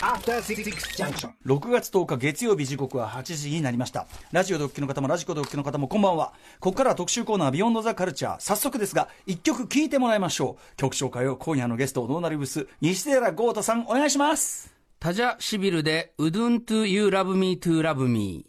[0.00, 1.30] After Six Junction.
[1.46, 4.06] 6月10日月曜日時刻は8時になりました。
[4.32, 6.34] ラジオでお聞きの方もラジコでお聞きの方もこんばんは。
[6.60, 10.76] ここからは特集コーナービヨンドザカルチャー早速ですが1曲聴いてもらいましょう。
[10.76, 14.74] 曲紹介を今夜のゲストノーナリーブス西寺郷太さんお願いします。
[15.00, 18.44] タジャシビルで Wouldn't You Love Me to Love Me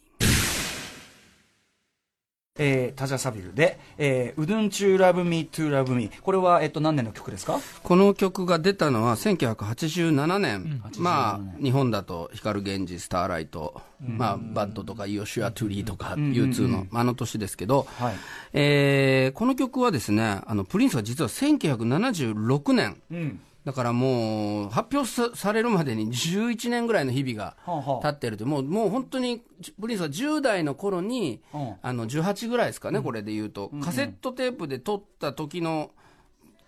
[2.59, 6.21] えー、タジャサビルで、えー、 Wouldn't You Love Me to Love Me。
[6.21, 7.59] これは、えっと、何年の曲ですか？
[7.81, 18.15] この曲が出たのは1987年、まあ日本だと光 GENJI スターライト、まあ、バッドとかヨシュア・トゥリーとか U2 のあの年ですけど、はい。
[18.53, 27.55] えーこの曲はですねあのプリンスは実は1976年、うんだからもう、発表さされるまでに11年ぐらいの日々が
[28.01, 29.43] 経ってると、もうもう本当に、
[29.79, 31.75] プリンスは10代の頃に、うん。
[31.79, 35.91] あの18ぐらいですかね、これで言うと、カセットテープで撮った時の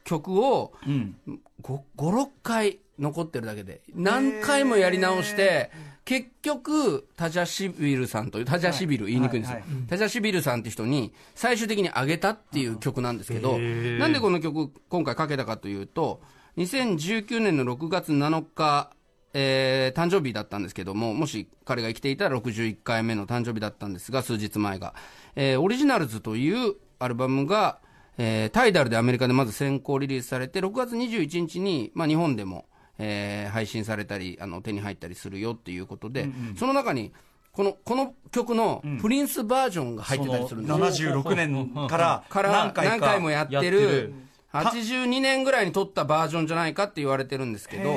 [0.04, 1.16] 曲をうん。
[1.64, 5.72] 5、6回残ってるだけで、何回もやり直して、
[6.06, 16.22] 結局、タジャシビルさんという、タジャシビル、言いにくいんですよ、はいタジャシビルさんって人に、最終的にあげたっていう曲なんですけど、なんでこの曲、今回かけたかというと、
[16.58, 18.92] 2019年の6月7日、
[19.34, 24.94] えー誕生日だったんですけども、もし彼が生きていたら61回目の誕生日だったんですが、数日前が。
[25.36, 27.80] えーオリジナルズというアルバムが、
[28.18, 32.66] えータイダルでアメリカでまず先行リリースされて、6月21日に、まあ、日本でも、
[32.98, 37.12] えー配信されたりあの、手に入ったりするよっていうことで、その中に、
[37.54, 41.12] このこの曲のプリンスバージョンが入ってたりするんですよ。
[41.22, 44.14] 76年から何回か何回もやってる
[44.54, 47.92] 82年ぐらいに撮ったバージョンじゃないかって言われてるんですけど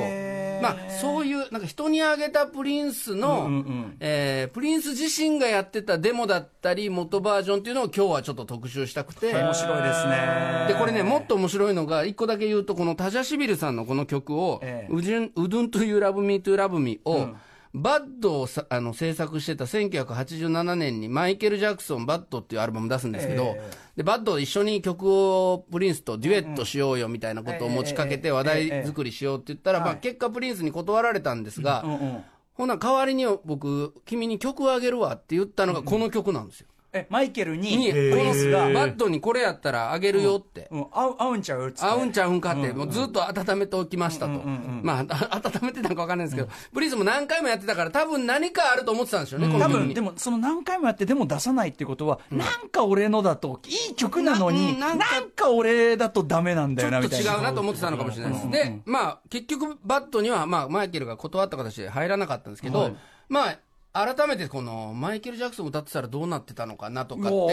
[0.61, 3.97] まあ、そういうなんか人にあげたプリンスの、うんうんうん。
[3.99, 9.33] えープリンス自身がやってたデモだったり元バージョンっていうのを今日はちょっと特集したくて。
[9.33, 10.65] 面白いですね。
[10.69, 14.93] でこれね、もっと面白いのが、一個だけ言うと、このタジャシビルさんのこの曲を、ええ。
[14.93, 17.35] Wouldn't Wouldn't You Love Me to Love Me を、うん
[17.75, 32.23] バッドをさあの制作してた1987年にマイケル・ジャクソン、バッドっていうアルバム出すんですけど、えでバッド一緒に曲をプリンスとデュエットしようよみたいなことを持ちかけて話題作りしようって言ったら、まあ、結果プリンスに断られたんですが、うんうん。
[32.53, 36.67] ほな代わりに僕、君に曲をあげるわって言ったのがこの曲なんですよ。
[36.95, 40.67] えマイケルにに、プリンスが、バッドにこれやったらあげるよって。
[40.71, 41.85] うん、合う合うんちゃうっつって。
[41.85, 44.31] 合うんちゃうんかって、もうずっと温めておきましたと、
[44.81, 49.85] まあ、あ 温めてたんか分かんないですけど、プリンスも何回もやってたから、多分何かあると思ってたんですよね、この多曲に。
[49.87, 57.33] 分でもその何回もやってでも出さないってことは、なんか俺のだといい曲なのにななうんんかか俺だとダメなんだちょっとよなみたいな。
[57.33, 58.49] 違うなと思ってたのかもしれないです。
[58.49, 62.95] で、まあ、結局、バットには、まあ、マイケルが断った形で入らなかったんですけど、
[63.27, 63.57] まあ、
[63.95, 67.49] 改めてこのマイケル・ジャクソン歌ってたらどうなってたのかなとかって考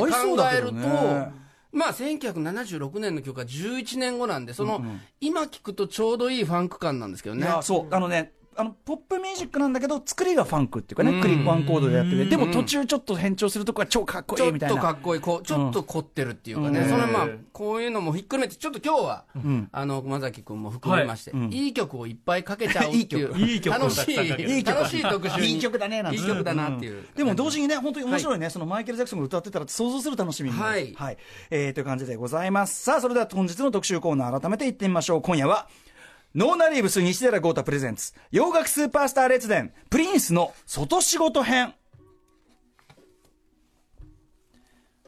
[0.53, 1.33] えると、どね
[1.71, 4.85] まあ、1976年の曲が11年後なんで、その、
[5.21, 7.43] 今聞くとちょうどいいファンク感なんですけどね。
[7.43, 7.95] いやそう。
[7.95, 12.25] あのねあのポップミュージックなんだけど作りがファンクっていうかねクリックワンコードでやってて。
[12.27, 14.77] でも途中ちょっと変調するとこが超かっこちょっいいみたいな。
[14.77, 16.89] とかっこいい、こう、ちょっと凝ってるっていうかね、うん。
[16.89, 19.69] そのまあ、こういうのもひっくるめて、ちょっと今日は、ん。
[19.73, 21.41] あの、熊崎君も含めまして、はい。
[21.41, 21.53] うん。
[21.53, 23.73] いい曲をいっぱいかけちゃおうっていう、いい曲。
[23.79, 25.47] 楽しいい曲楽しい特集に。
[25.53, 26.19] いい曲だねなんて。
[26.19, 27.05] いい曲だなっていう。
[27.17, 30.59] でも同時にね、本当に面白いね、そのマイケル・ジャクソンが歌ってたら想像する楽しみに。
[30.59, 31.19] なるはい。
[31.51, 32.83] えーという感じでございます。
[32.83, 35.23] さあ、それでは本日の特集コーナー改めていってみましょう。
[35.23, 35.69] 今夜は、
[36.35, 41.75] ノーナリーブス西寺豪太プレゼンツ、洋楽スーパースター列伝、プリンスの外仕事編。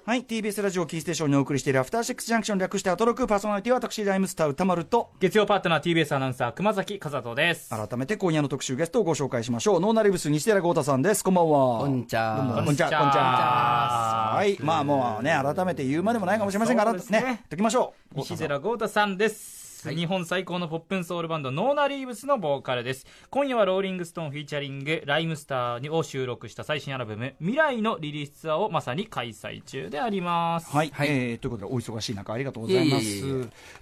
[0.05, 7.71] はい、TBS ラジオキーステーションにお送りしている After Six Junction 略してアトロクパーソナリティは私ライムスター宇多丸と月曜パートナー TBS アナウンサー熊崎風斗です。
[7.71, 9.81] 改めて今夜の特集ゲストをご紹介しましょう。
[9.81, 11.25] ノーナリーブス西寺郷太さんです。
[11.25, 12.37] こんばんはこんにちは。
[12.37, 14.35] どうもこんにちはこんにちは。
[14.35, 14.59] はい。
[14.61, 17.01] まあもうね改めて言うまでもないかもしれませんがね。
[17.09, 18.19] ねときましょう。
[18.19, 19.97] 西寺郷太さんです、はい。
[19.97, 23.07] 日本最高のポップンソウルバンドノーナリーブスのボーカルです。
[23.29, 30.71] 今夜はローリングストーンフィーチャリングライムスターを収録した最新アルバム「未来」のリリースツアーをまさに開催中であります。
[30.71, 31.09] はい、はい。
[31.11, 33.05] えーということでお忙しい中ありがとうございます。
[33.05, 33.19] い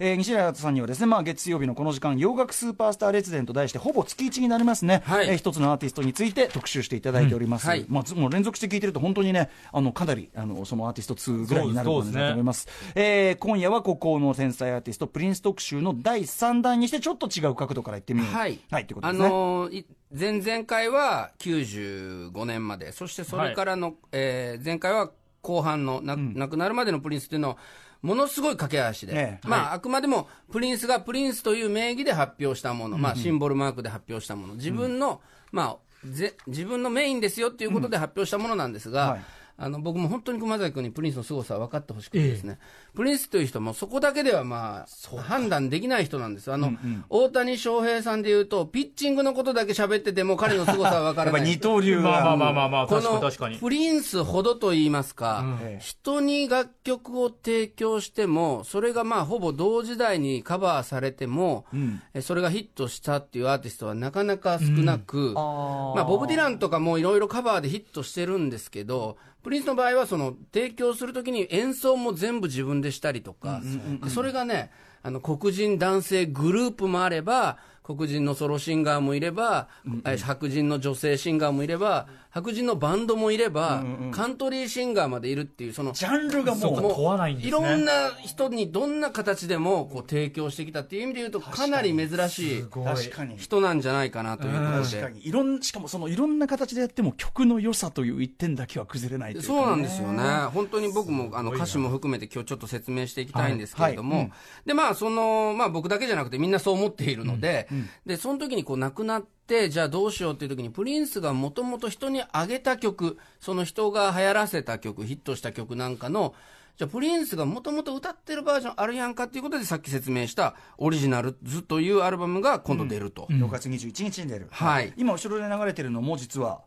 [0.00, 5.28] えー西寺さんにはですね、まあ、月曜日のこの時間洋楽スーパースター列伝と題してほぼ月1になりますね、はい。
[5.28, 7.70] えー一つのアーティストについて特集していただいております、うん。
[7.70, 7.86] はい。
[7.88, 12.66] まあ、ずもう連続して聞いてると本当にねあのかなりあのそのアーティスト2ぐらいになる感じだと思います。
[12.96, 18.34] えー今夜は孤高の天才アーティストプリンス特集の第3弾にしてちょっと違う角度からいってみよう。
[18.34, 18.58] はい。
[18.70, 25.10] はい、あですね、のーい前々回は95年まで、そしてそれからの、えー前回は
[25.42, 27.56] 後半のな、亡くなるまでのプリンスというのを、
[28.00, 29.48] ものすごい駆け足で、ええ。
[29.48, 39.22] まあ、あくまでもプリンスがプリンスという名義で発表したもの、まあ、シンボルマークで発表したもの、自分の、まあ、ぜ自分のメインですよっていうことで発表したものなんですが、はい
[39.56, 42.58] あの僕も本当に熊崎君にプリンスの凄さを分かってほしくてですね、
[42.94, 46.52] プリンスという人もそこだけではまあ判断できない人なんです。
[46.52, 46.72] あの、
[47.08, 53.58] 大谷翔平さんでいうとピッチングのことだけ喋ってても彼の凄さは分かやっぱらない二刀流まあまあはまあまあまあ、こ確かにの確かに。
[53.58, 55.82] プリンスほどと言いますか、ええ。
[55.82, 62.00] 人に楽曲を提供しても、それがまあほぼ同時代にカバーされても、ん。
[62.14, 65.94] えそれがヒットしたっていうアーティストはなかなか少なく、あー。
[65.96, 73.60] まあ、ボブ・ディランとかもいろいろカバーでヒットしてるんですけど、プリンスの場合はその提供するときに演奏も全部自分でしたりとか、
[74.02, 74.70] でそれがね、
[75.02, 79.68] あの黒人男性グループもあれば、黒人のソロシンガーもいれば、
[80.04, 87.48] え白人の女性シンガーもいれば、白人のバンドもいれば、カントリーシンガーまでいるっていう、そのジャンルがもう問わないんですね。
[87.48, 87.92] いろんな
[88.22, 93.36] 人にどんな形でもこう提供してきたっていう意味で言うと、かなり珍しい確かに。
[93.36, 94.96] 人なんじゃないかなということで。
[94.96, 95.26] 確かに。
[95.26, 99.46] いろんしかもそのいろんな形でやっても曲の良さという一点だけは崩れないといね。
[99.46, 100.22] そうなんですよね、
[100.54, 104.24] 本当に僕もあの歌詞も含めて、今日ちょっと説明していきたいんですけれども、はい。
[104.24, 104.32] はい。
[104.64, 107.68] でまあそのまあ、僕だけじゃなくて、みんなそう思っているので、
[108.06, 109.28] でその時にこう亡くなって、
[109.68, 116.34] じゃあどうしようっていう時に、プリンスがもともと人にあげた曲、その人が流行らせた曲、ヒットした曲なんかの、
[116.76, 123.26] じゃあプリンスがもともと歌ってるバージョンあるやんかっていうことで、さっき説明したオリジナルズというアルバムが今度出ると。
[123.30, 124.92] 6月21日に出る、はい。
[124.96, 126.62] 今後ろで流れてるのも実は。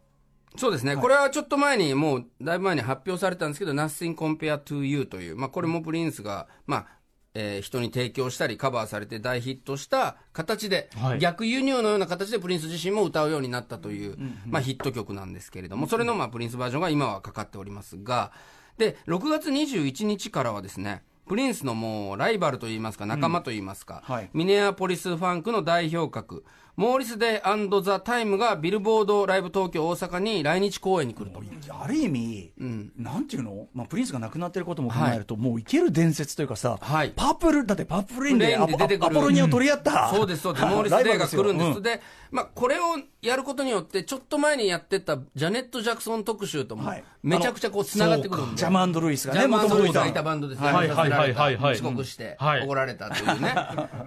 [0.58, 6.88] そうですね、これはちょっと前に、もうだいぶ前に発表されたんですけど、Nothing Compare to You という、まあ、これもプリンスが、まあ
[7.36, 11.20] えー人に提供したり、カバーされて大ヒットした形で、はい。
[11.20, 14.18] 逆輸入のような形でプリンス自身も歌うようになったという、
[14.48, 18.32] まあ、ヒット曲なんですけれども、それの、まあ、プリンスバージョンが今はかかっておりますが、
[18.78, 24.30] で6月21日からはですね、プリンスのもうライバルといいますか、仲間といいますか、はい。
[24.34, 31.42] ミネアポリスファンクの代表格、モーリス・デイ・ザ・タイムがビルボードライブ東京、大阪に来日公演に来ると。
[31.70, 32.52] ある意味、
[32.98, 37.14] なんていうの、まあ、プリンスが亡くなってることも考えると、もう生ける伝説というかさ、はい。
[37.16, 39.06] パープル、だってパープルレインでレインで出てくる。
[39.06, 40.66] アポロニアを取り合った、そうです、そうです。
[40.66, 41.66] モーリス・デイが来るんです。
[41.66, 42.02] ライバルよで、
[42.32, 42.82] まあ、これを
[43.22, 48.58] やることによって、ちょっと前にやってたジャネット・ジャクソン特集ともはい、めちゃくちゃこう、繋がってくるんで。
[48.58, 50.24] ジャム・アンド・ルイスがね、ジャム・アンド・ルイスがいた。
[50.24, 50.68] バンドですね。
[50.68, 51.76] はいはいはいはいはい。
[51.76, 52.64] 遅刻してはい。
[52.66, 53.56] 怒られたというね。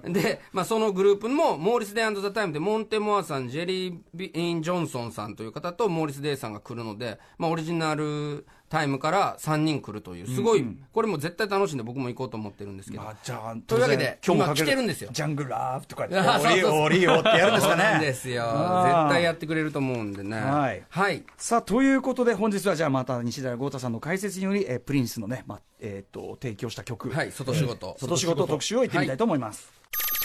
[0.04, 13.04] で、まあ、そのグループも、モーリス・デイザ・タイムで、モンテ・モアさん、ジェリー・ビーン・ジョンソンさんという方と、モーリス・デイさんが来るので、まあ、オリジナルタイムから3人来るという、すごい、これも絶対楽しんで僕も行こうと思ってるんですけど。
[13.04, 18.00] まあ、じゃあ、というわけで今日もかけ今来てるんですよジャングルラーブとか言あって、 オリオリオってやるんですかそう。
[18.00, 18.42] ですよ。
[18.42, 20.40] 絶対やってくれると思うんでね。
[20.40, 21.22] はいはい。
[21.36, 27.96] さあ、ということで、本日はじゃあまた西田豪太さんの解説により、えープリンスのね、まあ、えっ、と、提供した曲、はい、外仕事。
[28.00, 29.78] 外仕事特集を行ってみたいと思います。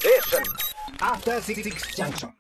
[0.03, 0.62] After Six Junction.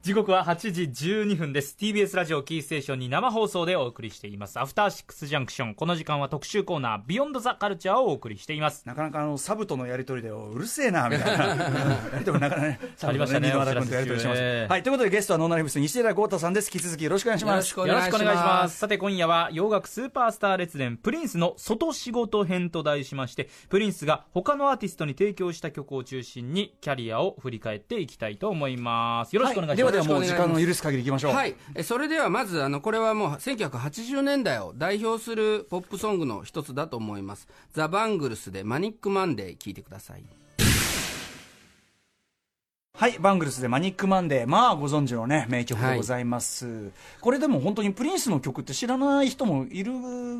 [0.01, 1.77] 時刻は8時12分です。
[1.79, 4.59] TBS ラジオキーステーションに生放送でお送りしています。
[4.59, 8.85] アフターシックスジャンクションこの時間は特集コーナービヨンドザカルチャーをお送りしています。
[8.85, 11.45] なかなかあのサブとのやり取りでうるせえなみたいな。
[11.45, 16.71] やり取りなかなかねありましたね二和田君とやり取りしてます、お知らせ中はいということでゲストはノーナリブス西寺郷太さんです。
[16.73, 17.79] 引き続きよろしくお願いします。
[17.79, 18.01] よろ。
[18.01, 18.77] しくお願いします。
[18.77, 31.55] さて今夜は洋楽スーパースター列伝プリンスの外仕事編と題しましてプリンスが他のアーティストに提供した曲を中心にキャリアを振り返っていきたいと思いますよろしくお願いします、ではではもう時間の許す限りいきましょうはい。
[31.75, 37.47] えそれではまず、あの、これはもう1980年代を代表するポップソングの一つだと思います。
[37.73, 40.23] ザ・バングルスでマニック・マンデー聞いてください。
[43.03, 46.91] はい、バングルスでマニックマンデー、まあご存知のね、名曲でございます。
[47.19, 49.91] これでも本当にプリンスの曲って知らない人もいる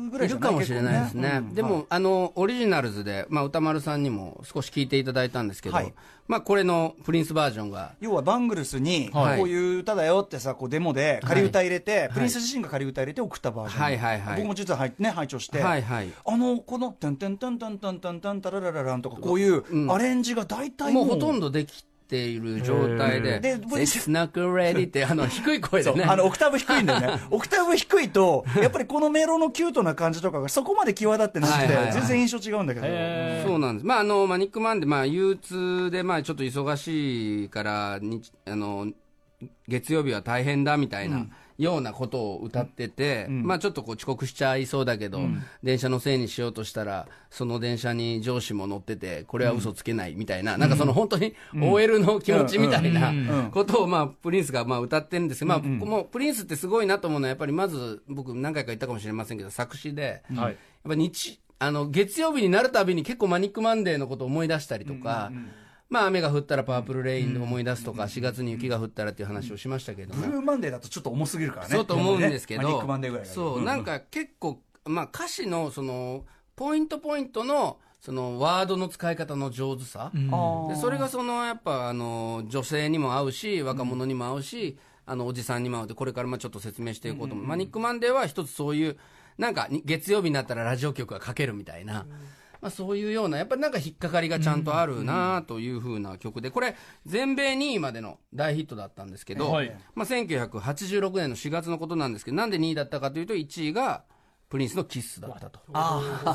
[0.08, 0.50] ぐらいいじゃない？
[0.50, 1.42] るかもしれないですね。
[1.52, 1.86] でも、はい。
[1.90, 5.92] あの、オリジナルズで、まあ、歌丸さんにも少し聞いていただいたんですけど、はい。
[6.26, 9.42] まあ、これのプリンスバージョンが、要はバングルスに、こはい。
[9.42, 13.82] ういう歌だよってさ、こうデモで仮歌入れて、プリンス自身が仮歌入れて送ったバージョン。
[13.82, 14.36] はいはいはい。
[14.36, 16.08] 僕も実ははいね、拝聴して、はいはい。
[16.24, 26.04] あの、この、タンタンタンタンタンタンタンタラララランとか、こういうアレンジが大体もうほとんどできている状態で、で It's not ready って、あの、低い声でね。
[26.04, 32.86] あのオクターブ低いんだよね、 オクターブ低いと、やっぱりこのメロのキュートな感じとかがそこまで際立ってなくて全然印象違うんだけど、
[33.46, 33.86] そうなんです。
[33.86, 38.88] まあ、あの、マニックマンで、まあ、憂鬱で、まあ、ちょっと忙しいから、日あの、
[39.68, 41.26] 月曜日は大変だみたいな、
[41.58, 45.20] ようなことを歌ってて、まあ、ちょっとこう遅刻しちゃいそうだけど、
[45.62, 65.32] 電車のせいにしようとしたら、その電車に上司も乗ってて、これは嘘つけないみたいな、なんかその本当に OL の気持ちみたいなことを、まあ、プリンスがまあ歌ってるんですけど、まあ、もうプリンスってすごいなと思うのは、やっぱりまず、僕何回か言ったかもしれませんけど、作詞で、はいやっぱ日あの月曜日になるたびに結構マニックマンデーのことを思い出したりとか、
[65.94, 72.62] まあ雨が降ったらパープルレインで思い出すとか、4月に雪が降ったらっていう話をしましたけども、ブルーマンデーだとちょっと重すぎるからね、そうと思うんですけど、
[73.32, 76.24] そう、なんか結構、まあ、歌詞のその
[76.56, 88.96] ポイントポイントのそのワードの使い方の上手さ、でそれがそのやっぱあの女性にも合うし若者にも合うし、あのおじさんにも合うでこれからまあちょっと説明していこうと思う、マニックマンデーは一つそういう
[89.38, 92.04] なんかに月曜日になったらラジオ局がかけるみたいな、
[92.64, 104.04] まあ、そういうようなやっぱりなんか引っかかりがちゃんとあるなというふうな曲でこれ全米2位までの大ヒットだったんですけど、はいまあ、1986年の4月のことなんですけどなんで2位だったかというと1位が
[104.48, 105.60] プリンスのキスだったと。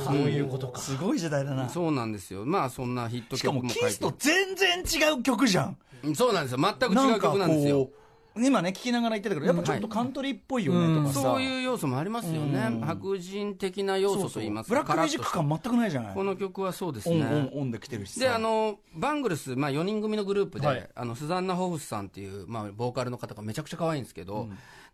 [0.06, 0.80] そういうことか。
[0.80, 1.70] すごい時代だな。
[1.70, 2.46] そうなんですよ。
[2.46, 5.78] まあそんなヒットしかも曲も書いてキスと全然違う曲じゃん。
[6.14, 6.60] そうなんですよ。
[6.60, 7.90] 全く違う曲なんですよ。
[8.38, 12.80] 今ね聞きながら言ってたけどやっぱちょっとカントリーっぽいよねとかさ、そういう要素もありますよね。
[12.86, 16.14] 白人的な要素といいますブラックミュージックカ感全くないじゃない。
[16.14, 17.26] この曲はそうですオンオね。
[17.42, 18.20] ンオンで来てるしさ。
[18.22, 20.90] で、あの、バングルス、まあ4人組のグループで、はい。
[20.96, 24.48] あの、スザンナ・ホフスさんっていう、まあ、ボーカルの方がめちゃくちゃ可愛いんですけど、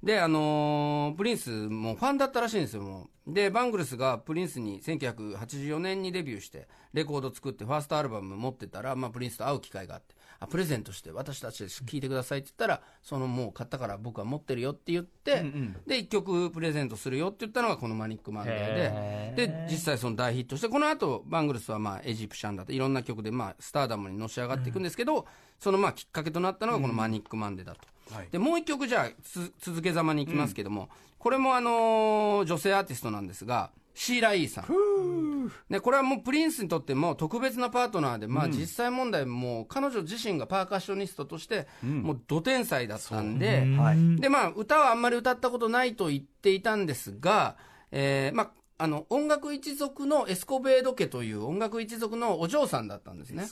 [0.04, 3.34] で、あのープリンスもファンだったらしいんですよ、もう。
[3.34, 15.44] で、バングルスがプリンスに1984年にデビューして、レコード作って、ファーストアルバム持ってたら、まあ、プリンスと会う機会があって、あ、プレゼントして私たちで聴いてくださいって言ったら、そのもう買ったから僕は持ってるよって言って、
[15.88, 19.36] で、一曲プレゼントするよって言ったのがこのマニックマンデへー。
[19.36, 25.25] で、で、実際その大ヒットして、この後、バングルスはまあ、エジプシャンだっていろんな曲でまあ、スターダムにのし上がっていくんですけど、
[25.60, 28.13] そのまあ、きっかけとなったのがこのマニックマンデーだと。
[28.13, 28.27] はい。
[28.32, 35.51] で、もう一曲じゃあ、つ続けざまにいきますけども、これもあのー女性アーティストなんですが、シーラ・イーさん。
[35.69, 44.17] ね、これはもうプリンスにとっても特別なパートナーで、まあ実際問題もう彼女自身がパーカッショニストとして、もうド天才だったんで、はい。
[44.17, 47.55] で、まあ、歌はあんまり歌ったことないと言っていたんですが、
[47.91, 53.47] えーまあ、あの、音楽一族のエスコベード家という音楽一族のお嬢さんだったんですね。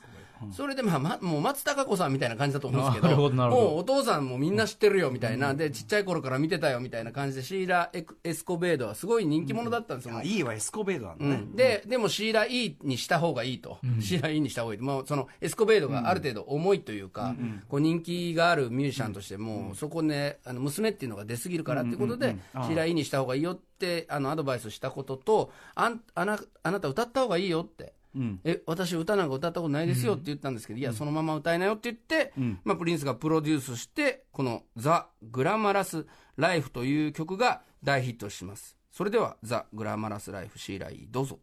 [0.51, 7.91] それで、まあ、ま、もう松たか子さんみたいな感じだと思うんですけど、どもうお父さんもみんな知ってるよみたいな、で、ちっちゃい頃から見てたよみたいな感じで、シーラ・
[8.23, 10.17] エスコベードはすごい人気者だったんですよ。
[10.17, 17.35] あいいわエスコベードなんだね、うん、で、でもシーラ E にした方がいいと、シーラ E にした方がいいと、もうそのエスコベードがある程度重いというか、
[17.67, 27.93] こう人気があるミュージシャンとして、もうそこね、あの娘っていうのが出過ぎるからっていうことで、シーラ E にした方がいいよってあのアドバイスしたことと、あんあなあなた歌った方がいいよって。
[28.15, 36.05] うんえ私、歌なんか歌ったことないですよって言ったんですけど、いや、そのまま歌いなよって言って、まあ、プリンスがプロデュースして、このザ・グラマラス・
[36.37, 38.77] ライフという曲が大ヒットします。
[38.91, 41.39] それでは、ザ・グラマラス・ライフ、シーライ、どうぞ。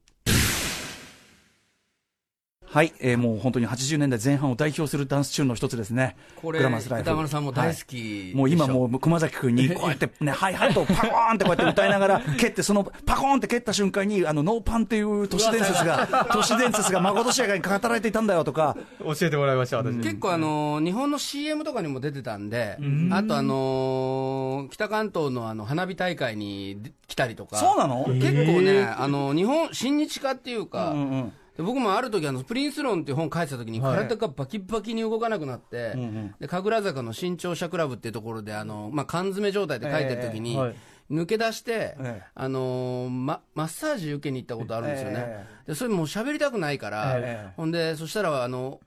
[2.73, 6.15] はい、えーもう本当に80年代前半を代表するダンスチューンの一つですね。
[6.37, 7.03] これ、グラマスライフ。
[7.03, 8.05] 歌丸さんも大好きはい。
[8.05, 18.77] でしょもう今もう熊崎君に こうやってねハイハットをパコーンってこうやって歌いながら 蹴ってそのパコーンって蹴った瞬間にあのノーパンっていう都市伝説が都市伝説がまことしやかに語られていたんだよとか。
[19.00, 19.97] 教えてもらいました、私。
[19.97, 22.79] 結構あのー日本の CM とかにも出てたんで、
[23.11, 27.57] あとあのー北関東のあの花火大会に来たりとか。
[27.57, 28.07] そうなの？
[28.07, 31.33] 結構ね、あの、日本、親日家っていうか、うんうん。
[31.50, 33.97] で僕もある時あの、プリンス論っていう本書いてた時に、はい。
[33.97, 40.75] 体がバキバキに動かなくなって、んうんで、神楽坂の新潮社クラブっていうところで、あの、まあ、缶詰状態で書いてる時に、ええはい。
[41.11, 42.23] 抜け出して、ええ。
[42.35, 45.17] あのーま、マッサージ受けに行ったことあるんですよね。
[45.19, 48.81] えで、それもう喋りたくないから、ええほんで、そしたら、あの、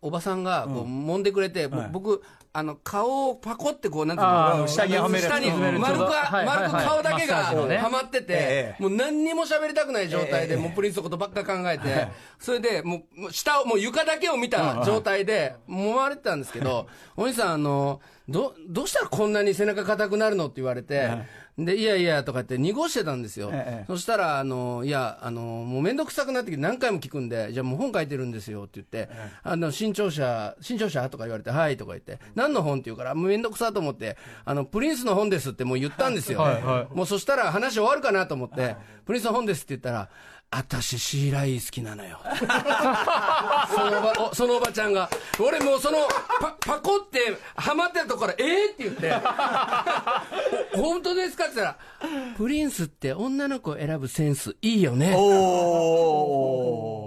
[0.00, 1.88] おばさんがこう揉んでくれて、ぼはい。
[1.90, 2.22] 僕、
[2.56, 4.68] あの、顔をパコってこう、なんていうの？
[4.68, 8.82] 下にはめる下にはめる丸く、丸く顔だけがはまっててえ、え。
[8.82, 10.60] もう何にも喋りたくない状態で、ええ。
[10.60, 12.06] もうプリンスのことばっか考えて、
[12.38, 21.10] それで、もう、もう下を、もう床だけを見た状態で、揉まれてたんですけど、お兄さん、あの、ど、どうしたらこんなに背中硬くなるのって言われて、
[21.56, 23.50] で、いやいや、とか言って濁してたんですよ。
[23.52, 23.84] ええ。
[23.86, 29.08] そしたら、あの、いや、あの、もうめんどくさくなってきて何回も聞くんで、じゃあもう本書いてるんですよって言って、
[29.44, 36.40] あの、新潮社、新潮社とか言われて、はいとか言って、何の本って言うから、もうめんどくさと思って、あの、プリンスの本ですってもう言ったんですよ。
[36.40, 38.74] はいはもうそしたら話終わるかなと思って、
[39.06, 40.08] プリンスの本ですって言ったら、
[40.56, 42.20] 私、シーライ好きなのよ。
[43.74, 45.98] そのおばそのおばちゃんが、俺もうその、
[46.40, 49.12] パパコって、ハマってるとこから、えー、って言って、
[50.78, 51.78] 本当ですかって言ったら、
[52.36, 55.12] プリンスって女の子を選ぶセンスいいよね。
[55.16, 56.63] お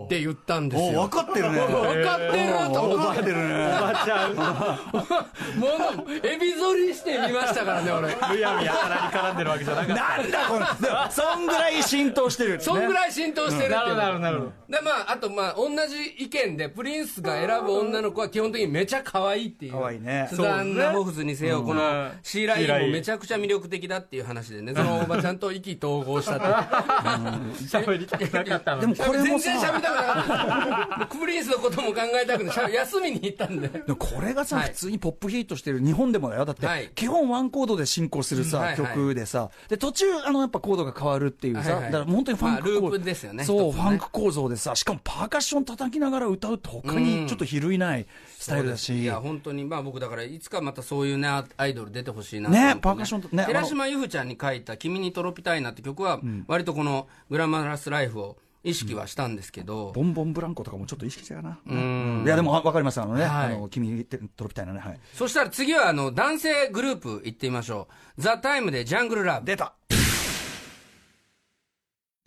[0.07, 1.01] って言ったんですおよ。
[1.03, 2.97] 分かってるね 分かってると思っ。
[2.97, 4.35] 分かっててるねばちゃん。
[4.35, 5.67] も
[6.05, 8.07] う、エビ反りして見ましたからね、俺。
[8.15, 10.17] むやみやたらに絡んでるわけじゃなかった。
[10.17, 14.51] なんだこのそんぐらい浸透してるそんぐらい浸透してるなるほど、なるほど、なるほど。
[14.69, 19.73] で、まあ、あと、まあ、同じ意見で、プリンスが選ぶ女の子は基本的にめちゃ可愛いっていう。
[19.73, 26.47] 可愛いねスザンナ・ホフスにせよ、こうんのシーラインもめちゃくちゃ魅力的だっていう話でね、そのおばちゃんと意気投合したって。
[27.67, 28.93] 喋りたくなかったのに。
[28.93, 31.08] でもこれもさ全然喋りたくな。
[31.12, 33.70] プリンスのことも考えたくて、休みに行ったんで。
[33.70, 34.70] これがさ、はい。
[34.70, 36.46] 普通にポップヒットしてる日本でもだよ。
[36.46, 36.89] だって、はい。
[36.96, 38.63] 基本本ワンコードで進行するさ、うん。
[38.63, 38.96] はいはい。
[38.96, 41.92] 曲でさ、で、途中、あの、やっぱコードが変わるっていうさ、はいはい。
[41.92, 43.72] だから本当にファンクまあルー構プですよねそう、ね。
[43.74, 48.06] ファンク構造でさ、しかもパーカッション叩きながら歌うって他にちょっと比類ない
[48.38, 49.01] スタイルだし。
[49.01, 52.82] いや、本当に、まあ僕だから、いつかまたそういうね、アアイドル出てほしいなと思ってね。
[52.82, 61.74] パーカッションとね寺島由布ちゃんに書いた君にとろぴたいなって曲は、割とこのグラマラスライフを意識はしたんですけど、ボンボンブランコとかもちょっと意識したかな。
[61.74, 65.00] んいや、でもわわかります、あのね、はいあの、君、トロピたいなね、はい。
[65.13, 68.21] そしたら次はあの、男性グループ行ってみましょう。
[68.21, 69.45] ザ・タイムでジャングルラブ。
[69.45, 69.74] 出た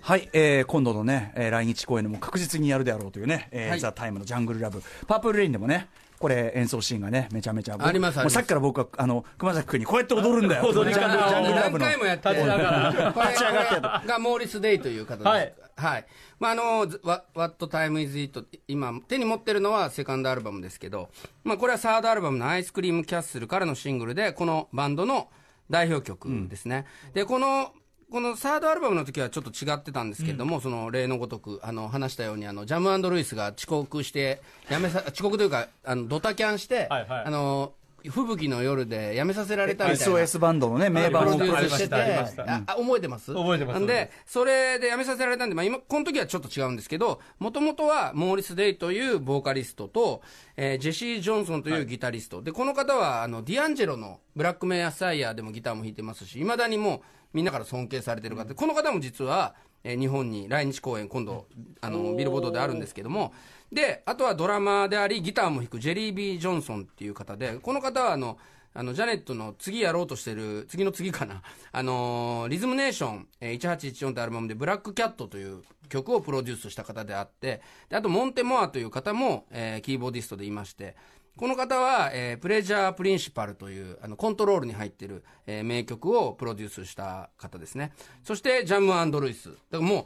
[0.03, 5.89] はい、えー、今度のね、えー来日公演でも確実にやるであろうというね、えーはいザ・タイムのジャングルラブ、パープルレインでもね、
[6.21, 10.67] これ演奏シーンがね、めちゃめちゃ、僕ありますさっきから僕は、あの、熊崎君にこうやって踊るんだよ。
[10.67, 11.85] 踊り方ジャングルジャングルラブの。
[11.87, 15.29] 何回もやって、 立ち上がってやがモーリス・デイという方です。
[15.29, 15.55] はい。
[15.81, 16.07] はい。
[16.39, 18.47] まあ、あの、ず What Time Is It?
[18.69, 21.09] 今、手に持ってるのはセカンドアルバムですけど、
[21.43, 25.29] まあ、これはサードアルバムのアイスクリームキャッスルからのシングルで、このバンドの
[25.71, 26.87] 代表曲ですね。
[27.15, 27.73] で、この、
[28.11, 37.75] このサードアルバムの時はちょっと違ってたんですけれども、その例のごとく、あの、話したように、あの、ジャムルイスが遅刻して、やめさ、 遅刻というか、あの、ドタキャンして、はいはいあの、
[38.09, 40.19] 吹雪の夜でやめさせられたみたいな。
[40.19, 41.89] SOS バンドのね、名盤をプロデュースしてて。
[41.89, 42.55] た。
[42.55, 43.35] あ覚えてます？
[43.35, 43.79] 覚えてます。
[43.79, 50.23] なんで、それで辞めさせられたんで、まあ今、この時はちょっと違うんですけど、もともとはモーリス・デイというボーカリストと、
[50.57, 52.43] えージェシー・ジョンソンというギタリスト。
[52.43, 57.01] で、この方は、あの、ディアンジェロのブラックメアサイヤーでもギターも弾いてますし、未だにもう
[57.33, 58.45] みんなから尊敬されてる方。
[58.45, 61.47] で、この方も実は、えー日本に来日公演今度、
[61.81, 63.33] あの、ビルボードであるんですけども、
[63.73, 68.39] で、あとはドラマーであり、ギターも弾くジェリー・ビー・ジョンソンっていう方で、この方はあの、
[68.73, 80.95] あの、ジャネットの次やろうとしてる、次の次かな、 あのーリズムネーション、えー1814というアルバムで、ブラックキャットという曲をプロデュースした方であって、であと、モンテモアという方も、えーキーボーディストでいまして、
[81.41, 87.93] この方は、えープレジャープリンシパルという、あの、コントロールに入ってる、えー名曲をプロデュースした方ですね。
[88.23, 89.49] そして、ジャムルイス。
[89.49, 90.05] だからもう、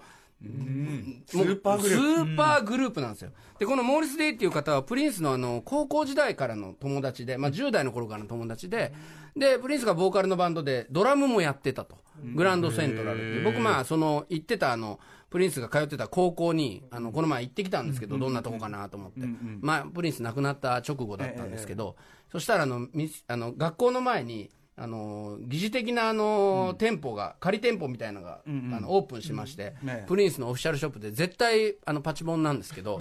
[1.27, 1.97] スーパーグループ。
[1.97, 3.33] スーパーグループなんですよ。
[3.59, 8.93] で、このモーリス・デイっていう方は、プリンスのあの、高校時代からの友達で、まあ10代の頃からの友達で、
[9.37, 11.99] で、プリンスがボーカルのバンドで、ドラムもやってたと。
[12.37, 13.45] グランドセントラルっていう。
[13.45, 15.01] 僕まあ、その、行ってたあの、
[15.35, 19.27] プリンスが通ってた高校に、あの、この前行ってきたんですけど、どんなとこかなと思って。
[19.63, 21.97] まあ、プリンス亡くなった直後だったんですけど、
[22.31, 33.01] そしたらあの、みあの、学校の前に、あの疑似的なあの、店舗が仮店舗みたいなのが、あのオープンしまして、ねプリンスのオフィシャルショップで絶対あのパチモンなんですけど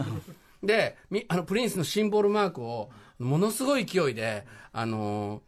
[0.64, 5.42] でみあのプリンスのシンボルマークをものすごい勢いであの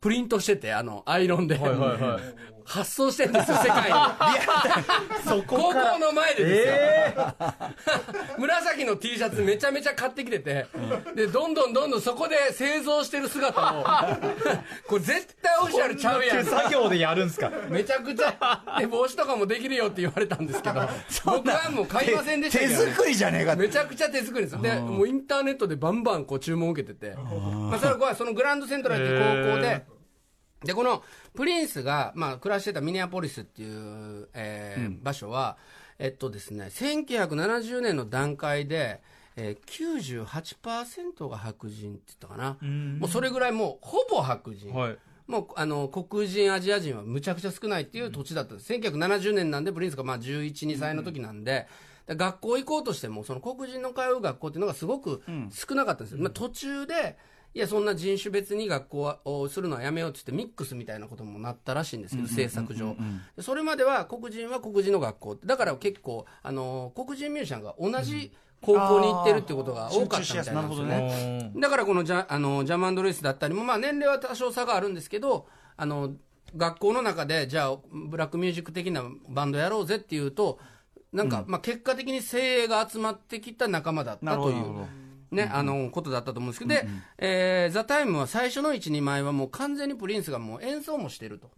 [0.00, 2.22] プリントしててあのアイロンで、はいはいはい。
[2.64, 5.42] 発送してるんですよ世界に。
[5.46, 6.62] 高校の前でで
[7.12, 7.34] すよ、
[8.38, 10.66] 紫の T シャツめちゃめちゃ買ってきてて、
[11.14, 13.84] で、どんどんどんどんそこで製造してる姿を、
[14.86, 16.44] これ絶対オフィシャルちゃうやん。
[16.44, 17.50] 作業でやるんすか？
[17.68, 20.88] めちゃくちゃ、で、帽子とかもできるよって言われたんですけど、
[21.24, 22.78] 僕はもう買いませんでしたけど、ね。
[22.86, 23.56] 手作りじゃねえか。
[23.56, 24.54] めちゃくちゃ手作りです。
[24.54, 24.62] よ。
[24.62, 29.84] で、もうインターネットでバンバンこう注文受けてて、まあ、それはそのグランドセントラルっていう高校で、
[30.64, 31.02] で、この
[31.34, 35.56] プリンスが、まあ、暮らしてたミネアポリスっていう、えー場所は、
[35.98, 39.00] えっとですね、1970年の段階で、
[39.36, 42.56] えー、98%が白人って言ったかな。
[42.98, 44.72] もうそれぐらいもう、ほぼ白人。
[44.72, 44.98] はい。
[45.26, 48.72] もう、あの、黒人、アジア人はむちゃくちゃ少ないっていう土地だったんです。
[48.72, 51.66] 1970年なんで、プリンスがまあ11、2歳の時なんで、
[52.06, 56.22] で学校行こうとしても、その黒人の通う学校っていうのがすごく少なかったんですよ。
[56.22, 57.16] まあ途中で、
[57.54, 62.96] いや、そんな人種別に学校をするのはやめようって言って、ミックスみたいなこともなったらしいんですけど、政策上。
[63.36, 68.32] でそれまでは黒人は黒人の学校だから結構、あの、黒人ミュージシャンが同じ
[68.64, 71.52] 高校に行ってるってことが多かったみたいなんですよね。
[71.56, 76.14] だからこのジャあのジャマンドレイスだったりも、まあ、年齢は多少差があるんですけどあの
[76.56, 80.58] 学校の中でじゃあブラックミュージック的なバンドやろうぜっていうと
[81.12, 85.03] なんか、まあ、結果的に精鋭が集まってきた仲間だったという。
[85.34, 86.86] ね、あの、ことだったと思うんですけど、で、
[87.18, 91.50] えーザ・タイムは最初の1、2枚はもう完全にプリンスがもう演奏もしてると。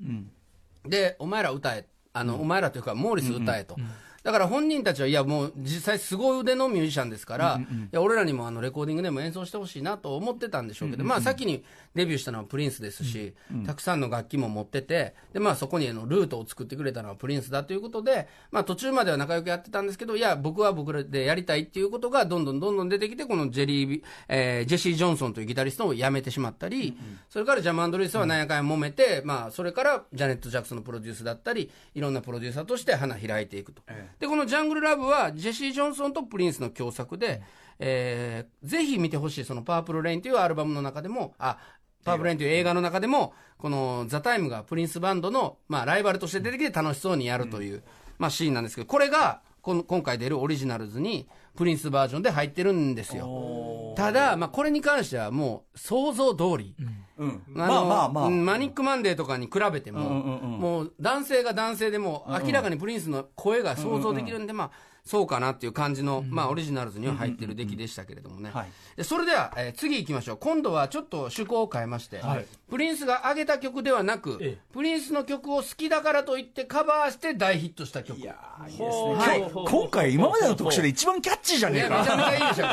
[0.88, 1.86] で、お前ら歌え。
[2.12, 3.76] あの、お前らというか、モーリス歌えと。
[4.22, 11.64] だから本人たちは、いやもう実際すごい腕のミュージシャンですから、いや俺らにもあのレコーディングでも演奏してほしいなと思ってたんでしょうけど、まあ先に
[11.96, 13.34] デビューしたのはプリンスですし、
[13.66, 26.96] たくさんの楽器も持ってて、でまあそこにあのルートを作ってくれたのはプリンスだということで、まあ途中までは仲良くやってたんですけど、いや僕は僕らでやりたいっていうことがどんどんどんどん出てきて、このジェリー、えージェシー・ジョンソンというギタリストを辞めてしまったり、
[27.28, 33.82] それからジャム・アンド・ルイスは何やかんや揉めて、まあそれからジャネット・ジャクソンのプロデュースだったり、いろんなプロデューサーとして花開いていくと。
[34.18, 37.42] で、このジャングル・ラブはジェシー・ジョンソンとプリンスの共作で、
[37.78, 41.58] えーぜひ見てほしいそのパープル・レインというアルバムの中でも、あ、
[42.06, 47.82] パープル・レインという映画の中でも、このザ・タイムがプリンスバンドの、まあ、ライバルとして出てきて楽しそうにやるという、
[48.18, 53.94] まあ、シーンなんですけど、これが、この今回出るオリジナルズに、プリンスバージョンで入ってるんですよ。
[53.96, 56.76] ただ、まあ、これに関してはもう、想像通り。
[57.18, 57.42] うん。
[57.56, 58.26] あのまあまあまあ。
[58.26, 64.70] うんマニックマンデーとかに比べても、うんうんうんもう男性が男性でも、明らかにプリンスの声が想像できるんで、まあ、
[65.06, 68.50] そうかなっていう感じの、まあ、オリジナルズには入ってる出来でしたけれどもね。
[68.52, 68.66] はい
[68.96, 70.36] でそれでは、えー次行きましょう。
[70.38, 78.18] 今度はちょっと趣向を変えまして、はいプリンスが上げた曲ではなく、ええプリンスの曲を好きだからといってカバーして大ヒットした曲。
[78.18, 78.36] いや
[78.68, 82.26] いいですねはい今回今までの特集で一番キャッチーじゃねえめちゃめちか。
[82.26, 82.66] ゃいいでしょ、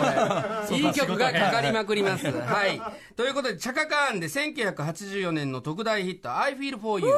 [0.65, 0.77] これ。
[0.79, 2.25] いい曲がかかりまくります。
[2.31, 2.81] はい。
[3.15, 7.13] ということで、チャカカーンで1984年の特大ヒット、I Feel For You。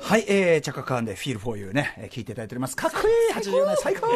[0.00, 2.76] はい、えー、チャカカーンで Feel for You ね、えー聞いていただいております。
[2.76, 4.08] かっこいい !80 年最高。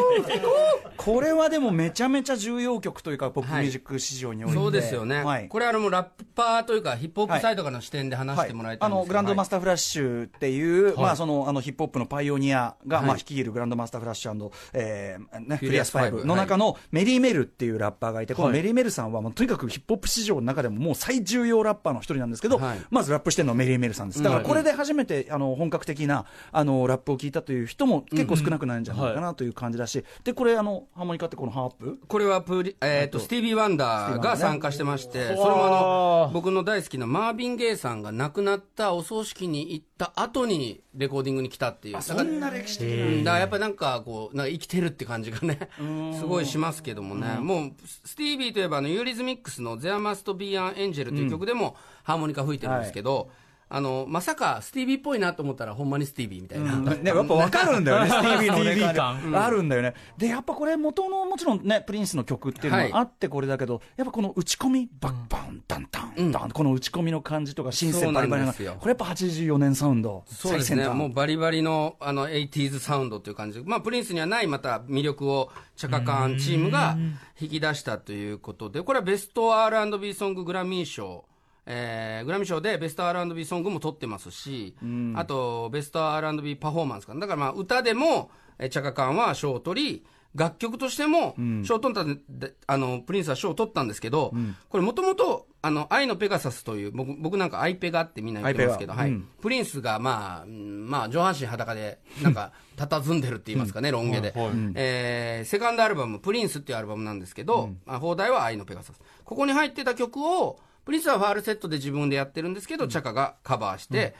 [0.97, 4.57] これはでもめちゃめちゃ重要曲というか、ポップミュージック市場において。
[4.57, 5.23] そうですよね。
[5.23, 5.47] はい。
[5.47, 22.79] これあの、もうラッパーというか、ヒップホップサイドからの視点で話してもらいたいんですあのグランドマスタターフラッシュっていう、まあ、そのあのヒップホップのパイオニアが、まあ、率いるグランドマスターフラッシュえーね、フューリアス・ファイブの中のメリー・メルっていうラッパーがいて、このメリー・メルさんはもうとにかくヒップホップ史上の中でももう最重要ラッパーの一人なんですけど、はい。
[22.89, 24.23] まずラップしてるのはメリー・メルさんです。
[24.23, 31.99] だからこれで初めてあの本格的なあのラップを聞いたという人も結構少なくないんじゃないかなという感じだし、でこれあのハーモニカってこのハープ？
[32.07, 41.95] これはプリ、えっと、スティービー・ワンダーが参加してまして、それもあわのー、僕の大好きなマービン・ゲイさんが亡くなったお葬式に行った後にレコーディングに来たっていう。
[41.95, 45.59] だからな歴史的うんだからやっぱなんかこう、なんか生きてるって感じがね、
[46.17, 53.29] すごいしますけどもね、もう、スティービーといえばあの、ユーリズミックスの There Must Be an Angel という曲でもハーモニカ吹いてるんですけど、
[53.69, 56.77] あの、まさかスティービーっぽいなと思ったらほんまにスティービーみたいな。
[56.95, 58.93] ね、やっぱ分かるんだよ ね、スティービーのスティービーね。
[58.93, 59.43] 感。
[59.43, 59.93] あるんだよね。
[60.17, 73.59] で、やっぱこれ、元のもちろんね、プリンスの曲っていうのはあってこれだけど、やっぱこの打ち込み、バッバン、ダンダン、ダン、この打ち込みの感じとか、シンセバリバリな、これやっぱ84年サウンド、そうですね、もうバリバリのあの 80s サウンドという感じ。
[73.61, 76.97] で、まあ、プリンスにはないまた魅力をチャカカーンチームが
[77.39, 81.25] 引き出したということで、これはベスト R&B ソンググラミー賞、
[81.69, 84.75] えーグラミー賞でベスト R&B ソングも取ってますし、
[85.15, 94.33] あとベスト R&B パフォーマンスかな、だからまあ歌でも、えーチャカカーンは賞を取り、楽曲としても賞を取ったんで、あのプリンスは賞を取ったんですけど、
[94.69, 99.09] これもともと、あの、愛のペガサスという、僕僕なんかアイペガってみんな言ってますけど、はい。
[99.09, 99.27] うん。
[99.41, 104.31] プリンスが、まあ、うんまあ、上半身裸で、なんか、 佇んでるって言いますかね、ロン毛で。
[104.75, 109.01] えーセカンドアルバム、プリンスっていうアルバムなんですけど、まあ、放題は愛のペガサス。
[109.25, 114.15] ここに入ってた曲を、プリンスはファールセットで自分でやってるんですけど、チャカがカバーして、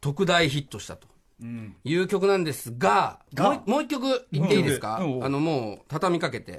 [0.00, 1.06] 特大ヒットしたと。
[1.84, 3.50] いう曲なんですが、が？
[3.50, 5.16] もうもう一曲言っていいですか、うん。
[5.18, 5.24] うん。
[5.24, 6.58] あの、もう、畳みかけて。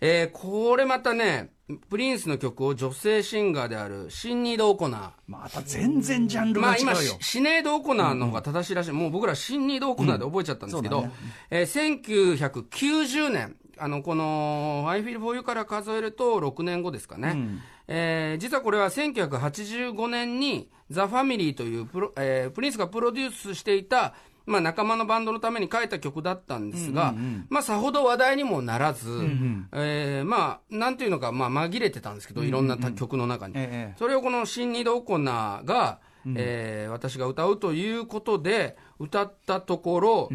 [0.00, 1.52] えーこれまたね、
[1.90, 5.10] プリンスの曲を女性シンガーであるシンニード・オコナー。
[5.26, 7.16] また全然ジャンルまあ今、が違うよ。
[7.20, 8.92] シシネード・オコナーの方が正しいらしい。
[8.92, 11.12] もう僕らシンニード・オコナーで覚えちゃったんですけど、うん
[11.50, 17.60] えー1990年、あの、この、I Feel For You から数えると6年後ですかね。
[17.88, 27.14] えー実はこれは1985年に、ザ・ファミリーというプロ、えープリンスがプロデュースしていた、まあ仲間のバンドのために書いた曲だったんですが、
[27.48, 29.08] まあさほど話題にもならず、
[29.72, 33.54] えーまあ、なんていうのか、まあ紛れてたんですけど、いろんなた曲の中に。
[33.56, 35.98] ええそれをこのシンニード・オコナーが、
[36.36, 40.28] えー私が歌うということで、歌ったところ、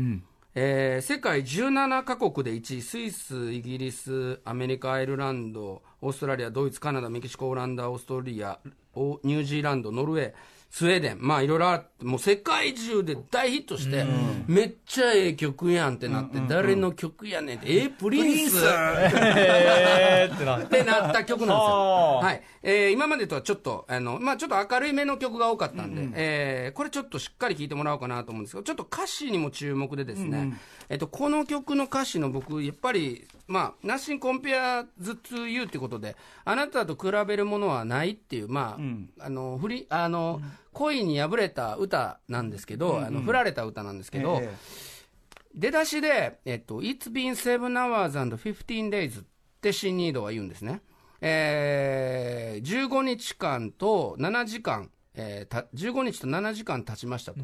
[0.56, 8.60] えー世界17カ国で1位、スイス、イギリス、アメリカ、アイルランド、オーストラリア、ドイツ、カナダ、メキシコ、オランダ、オーストリア、
[8.96, 10.34] ニュージーランド、ノルウェー、
[10.72, 14.06] スウェーデン、まあいろいろあって、もう世界中で大ヒットして、
[14.48, 18.58] めっちゃええ曲やんってなって、誰の曲やねんって、えープリンス。
[18.66, 20.84] えーってなって。
[20.86, 22.20] なった曲なんですよ。
[22.24, 22.42] はい。
[22.64, 30.54] えー今までとはちょっと、あの、まあちょっと明るいめの曲が多かったんで、えーこれちょっとしっかり聴いてもらおうかなと思うんですけど、ちょっと歌詞にも注目でですね、
[30.88, 38.78] えっと、この曲の歌詞の僕、やっぱり、まあ、Nothing compares to you ってことで、あなたと比べるものはないっていう、ま
[39.20, 40.42] あ、あの、振り、あの、
[40.74, 44.54] 恋に破れた歌なんですけど、あの、振られた歌なんですけど、え
[45.54, 49.26] 出だしで、えっと、It's been seven hours and 15 days っ
[49.62, 50.82] てシンニードは言うんですね。
[51.20, 57.42] えー、15日間と7時間、えーた、15日と7時間経ちましたと。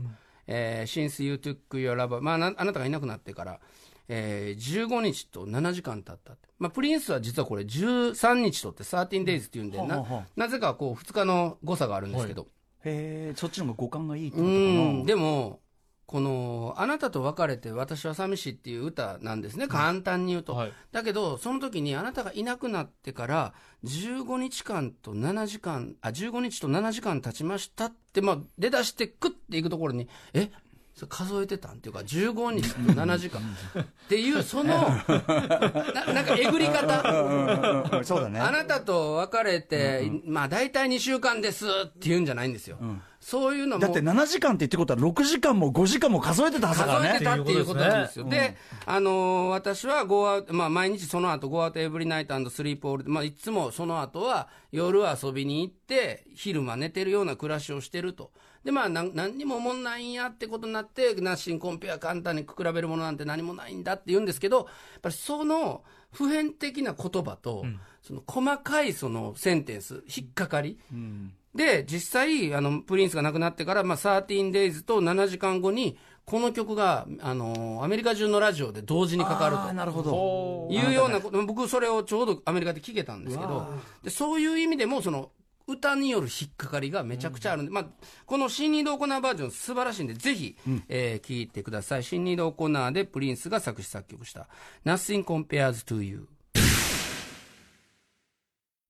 [0.48, 3.60] えー since you took your love, まあな、あなたがいなくなってから、
[4.08, 6.34] えー15日と7時間経った。
[6.34, 6.48] って。
[6.58, 12.48] まあ、プリンスは実はこれ13日とって13 days っていうんで、ななぜかこう2日の誤差があるんですけど、
[12.88, 15.02] へえそっちの方が五感がいいってうことかな。
[15.04, 15.60] ん、でも、
[16.08, 20.56] この、あなたと別れて私は寂しいっていう歌なんですね、簡単に言うと。
[20.56, 30.50] はいだけど、その時にあなたがいなくなってから、15日間と7時間、あ、15日と7時間経ちましたって、まあ、出だしてクッていくところに、え
[31.06, 33.42] 数えてたんっていうか、15日と7時間
[33.80, 34.74] っていう、その、
[35.94, 38.04] ななんかえぐり方。
[38.04, 42.78] そうだねあなたと別れて、まあ大体2週間ですって言うんじゃないんですよ。
[43.20, 43.82] そういうのも。
[43.82, 48.26] だって7時間って言ってことは6時間も5時間も数えてたはずだからね数えてたっていうことなんですよ。
[48.30, 48.56] で、
[48.86, 58.32] あのー私は Go out、まあ毎日その後 Go out every night and sleep all day まあいつもその後は夜遊びに行って、昼間寝てるような暮らしをしてると。
[58.64, 64.66] で、まあなん何にも思んないんやってことになって、ナッシンコンペア簡単に比べるものなんて何もないんだって言うんですけど、やっ
[65.02, 67.66] ぱりその普遍的な言葉と、
[68.02, 70.80] その細かいそのセンテンス、引っかかり、
[71.56, 80.68] で、実際、あの、プリンスが亡くなってから、まあ、13 days と7時間後に、この曲が、あの、アメリカ中のラジオで同時にかかるあーなるほど。
[80.70, 85.32] いうようなこと、僕それをちょうどアメリカで聞けたんですけど、でそういう意味でも、その、
[85.68, 87.86] 歌による引っかかりがめちゃくちゃあるんで、まあ、
[88.26, 90.56] このシンニード・オコナーバージョン素晴らしいんで、ぜひ、
[90.88, 92.04] えー聞いてください。
[92.04, 94.48] シンニード・オコナーでプリンスが作詞作曲した、
[94.86, 96.28] Nothing Compares to You。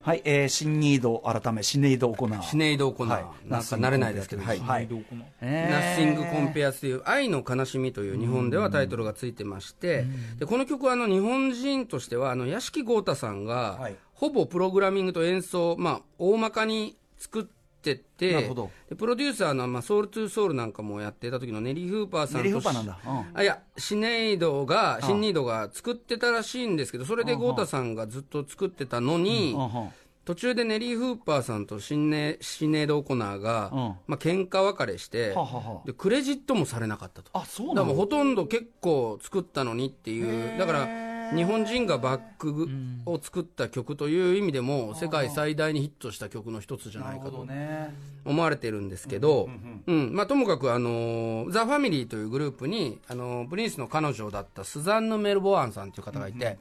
[0.07, 3.23] はい、えー、シンニード改めシネイド行うシネイド・オコナー。
[3.25, 3.49] はい。
[3.49, 4.59] なんか慣れないですけど、はい。
[4.59, 10.05] はいどうかなえ Nothing Compares という愛の悲しみという日本ではタイトルがついてまして、
[10.39, 18.71] でこの曲はあの日本人としてはあの屋敷豪太さんがはいほぼプログラミングと演奏、まあ、大まかに作っててなるほど。
[18.89, 22.99] でプロデューサーの、まあ、ソウルトゥーソウルなんかもやってた時のネリー・フーパーさんとネリーフーパーなんだ。
[23.06, 23.25] うん。
[23.36, 29.89] あいやシネイドがシンニードが作ってたらしいんですけどそれで豪太さんがずっと作ってたのに、うんうん
[30.27, 33.80] 途中でネリー・フーパーさんとシンネシネード・オコナーが、うん。
[34.08, 35.88] まあ喧嘩別れして、はあはあはあ。
[35.88, 37.32] でクレジットもされなかったと。
[37.32, 42.67] あそうなだからもうのほとんど結構作ったのにっていう、だから日本人がバック
[43.05, 47.93] を作った曲という意味でも、世界最大にヒットした曲の一つじゃないかとね。
[48.25, 49.49] 思われてるんですけど、
[49.87, 56.57] うんまあ、ともかく、あのーザ・ファミリーというグループに、あのープリンスの彼女だったスザンヌ・メルボアンさんという方がいて、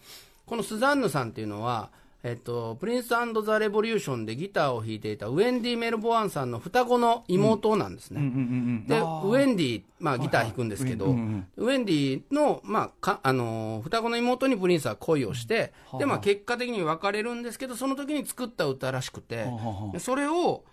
[0.47, 1.91] このスザンヌさんっていうのは、
[2.23, 8.21] えっと、プリンスザ・レボリューションでギターを弾いていたウェンディ・メルボアンさんの双子の妹なんですね。
[8.89, 19.47] で、ウェンディ、まあギター弾くんですけど、ウェンディの、まあ、か、あのー双子の妹にプリンスは恋をして、で、まあ結果的に別れるんですけど、その時に作った歌らしくて、
[19.93, 20.65] でそれを、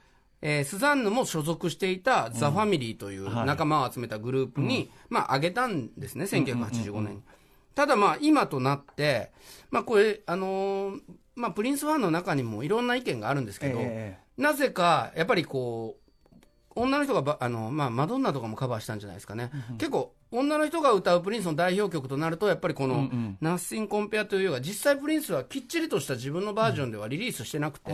[0.41, 7.15] えースザンヌも所属していたザ・ファミリーという仲間を集めたグループに、まあ、あげたんですね、1985年。
[7.17, 7.21] に。
[7.75, 9.32] ただまあ、今となって、
[9.69, 11.01] まあこれ、あのー
[11.36, 16.04] まあ、プリンスファンの中にもいろんな意見があるんですけど、えなぜか、やっぱりこう、
[16.76, 19.52] 女の人がばあの、まあ、マドンナとかもカバーしたんじゃないですかね。
[19.78, 23.10] 結構、女の人が歌うプリンスの代表曲となると、やっぱりこの、
[23.41, 27.93] ナッシンコンペアというようが、実際プリンスはきっちりとした自分のバージョンではリリースしてなくて、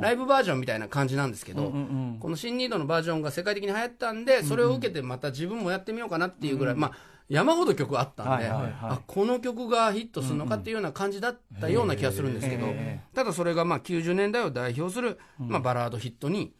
[0.00, 1.72] ライブバージョンみたいな感じなんですけど、
[2.20, 6.92] この新ニードのバージョンが世界的に流行ったんで、それを受けてまた自分もやってみようかなっていうぐらい、まあ、
[7.30, 12.66] 山ほど曲あったんで、あこの曲がヒットするのかっていうような感じだったような気がするんですけど、
[13.14, 16.52] ただそれがまあ90年代を代表する、まあ、バラードヒットに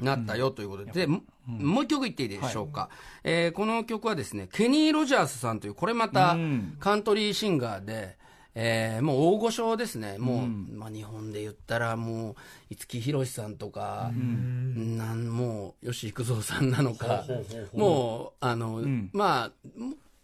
[0.00, 2.88] なったよということで、でももう一曲言っていいでしょうか、
[3.24, 6.36] えーこの曲はですね、ケニー・ロジャースさんという、これまた
[6.78, 8.16] カントリーシンガーで、
[8.54, 12.34] えーもう大御所ですね、もう、まあ、日本で言ったら、もう
[12.70, 14.10] 五木ひろしさんとか、
[14.96, 17.24] なんもう吉幾三さんなのか、
[17.74, 18.80] もう、あの、
[19.12, 19.52] まあ、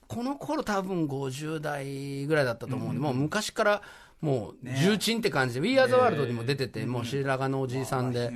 [0.08, 3.82] この頃多分50代ぐらいだったと思うんで、もう昔から
[4.26, 8.32] もう重鎮って感じで、We Are the World にも出てて、もう白髪のおじいさんで、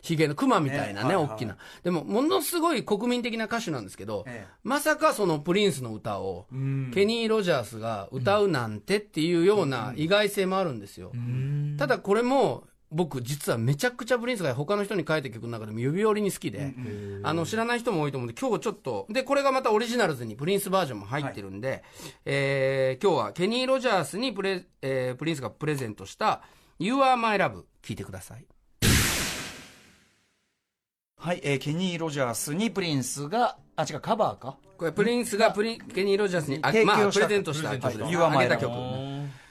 [0.00, 1.58] ひげの熊みたいなね、大きな。
[1.82, 4.24] でも、ものすごい国民的な歌手なんですけど、
[4.62, 6.46] まさかそのプリンスの歌を、
[6.94, 11.12] ケニー・ロジャースが歌うなんてっていうような意外性もあるんですよ。
[11.76, 16.72] ただこれも、僕実はめちゃくちゃプリンスが他の人に書いた曲の中でも指折りに好きで、
[17.24, 21.82] あの知らない人も多いと思うんで今日ちょっとでこれがまたオリジナルズにプリンスバージョンも入ってるんで、
[22.24, 26.42] えー今日はケニー・ロジャースにプレ、えープリンスがプレゼントした
[26.78, 28.46] 「You Are My Love」聞いてください。
[31.18, 34.56] はい、えーケニー・ロジャースにプリンスがあ違うカバーか？
[34.78, 38.72] これプリンスがプリケニー・ロジャースにあまあ、プレゼントした曲であげた曲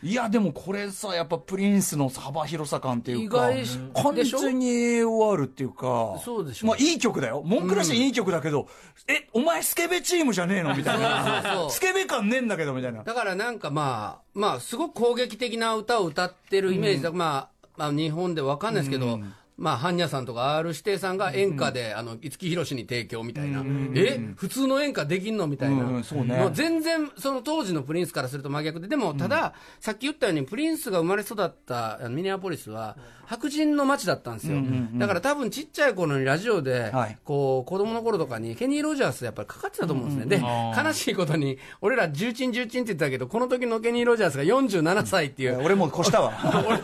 [0.03, 3.49] いやでもこれさやっぱプリンスの幅広さ感っていうか
[3.95, 6.67] 完全に AOR っていうかそうでしょ。
[6.67, 7.41] まあいい曲だよ。
[7.45, 8.67] 文句なしにいい曲だけど、
[9.07, 10.75] えお前スケベチームじゃねえの？
[10.75, 11.69] みたいな。
[11.69, 13.03] スケベ感ねえんだけどみたいな。
[13.03, 19.19] だからなんかまあ、まあ、すごく攻撃的な歌を歌ってるイメージだ、まあ、まあ、日本でわかんないですけど、
[19.55, 23.63] まあ、般若さんとか R 指定さんが演歌で、あの、五木ひろしに提供みたいな。
[23.95, 24.19] え？
[24.35, 25.83] 普通の演歌できんのみたいな。
[25.83, 26.37] うんそうね。
[26.37, 34.57] もう全然、その当時のプリンスからすると真逆で、でも、ただ、さっき言ったように、プリンスが生まれ育ったミネアポリスは、白人の街だったんですよ。
[34.95, 37.17] だから多分ちっちゃい頃にラジオで、はい。
[37.23, 40.37] こう、子供の頃とかに、ケニー・ロジャースやっぱりかかってたと思うんですね。
[40.37, 40.43] で、
[40.75, 46.33] 悲しいことに、俺ら重鎮重鎮って言ってたけど、この時のケニー・ロジャースが47歳っていう、俺も越したわ。
[46.67, 46.77] 俺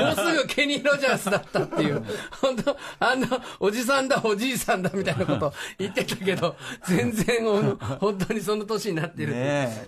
[0.00, 2.02] ももうすぐケニー・ロジャースだったっていう、
[2.40, 3.28] 本当、あんな、
[3.60, 9.34] おじさんだ、おじいさんだみたいなこと 言ってたけど、全然お、本当にその年になってる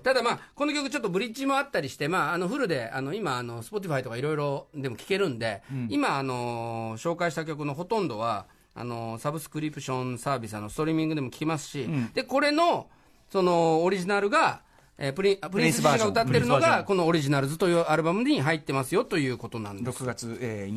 [0.02, 12.88] ただまあ、この曲ちょっとブリッジもあったりして、まあ、あの、フルで、あの、今、あの、スポティファイとかいろいろでも聴けるんで、今、あの、紹介した曲のほとんどは、あの、サブスクリプションサービス、あの、ストリーミングでも聴きますし、で、これの、
[13.30, 14.60] その、オリジナルが、
[14.98, 20.02] えープリン、プリンス自身が歌ってるのが、このオリジナルズというアルバムに入ってますよということなんです。
[20.02, 20.74] 6月、えー、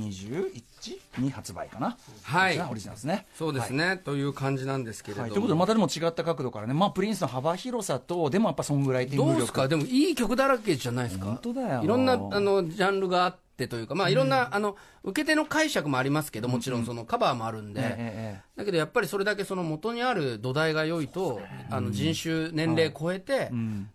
[1.18, 1.98] 21に発売かな。
[2.24, 2.60] はい。
[2.70, 3.28] オリジナルですね。
[3.36, 5.24] そうですね、という感じなんですけれども。
[5.24, 9.68] はい、ということでまたでも違った角度からね、まあ、プリンスの幅広さとでもやっぱソングライティング力どうですか？
[9.70, 11.26] でもいい曲だらけじゃないですか？
[11.26, 11.84] 本当だよ。
[11.84, 23.52] いろんなあのジャンルがあってというか、まあ、いろんな、あの受け手の解釈もありますけどもちろんそのカバーもあるんで、ええええだけどやっぱりそれだけその元にある土台が良いと、あの人種、年齢超えて、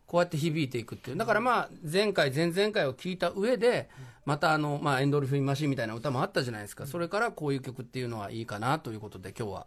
[0.07, 3.91] こうやって響いていくっていう、だからまあ前回、前々回を聞いた上で、
[4.25, 9.67] またあの、まあ、エンドルフィンマシンみたいな歌もあったじゃないですか、それからこういう曲っていうのはいいかなということで、今日は。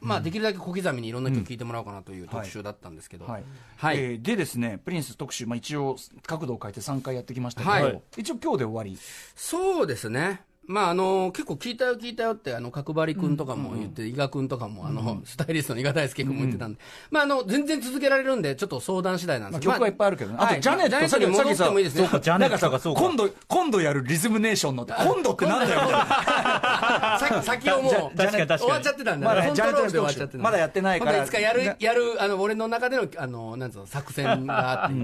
[0.00, 3.44] まあ、できるだけ小刻みにいろんな曲聴いてもらおうかなという特集だったんですけど、はい。
[3.76, 3.98] はい。
[3.98, 8.02] えーでですねプリンス特集、まあ、一応角度を変えて3回やってきましたけど、はい。
[8.16, 8.98] 一応今日で終わり？
[9.34, 10.42] そうですね。
[10.68, 16.80] まあ、あの、結構聞いたよ聞いたよって、あの、角張くんとかも言って、伊賀くんとかも、あの、スタイリストの伊賀大輔くんも言ってたんで、
[17.12, 19.70] まあ、あの、全然続けられるんで、ちょっと相談次第なんですけど。
[19.70, 20.38] まあ曲はいっぱいあるけどね。
[20.38, 22.08] まあとジャネットに戻ってもいいですね。
[22.08, 22.68] ジャネット。
[22.68, 23.00] がそうか。
[23.00, 26.04] 今度今度やるリズムネーションの今度ってなんだよみたいな。
[26.04, 26.75] さ
[27.42, 31.12] 先をもう、終わっちゃってたんだコントロールで終わっちゃってまだやってないから。
[31.12, 34.96] まだいつかやる、やる、あの、俺の中での、あの、なんつうの、作戦があって、